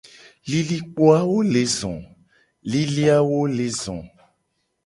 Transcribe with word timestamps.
Lilikpoawo 0.49 1.37
le 3.55 3.67
zo. 3.81 3.95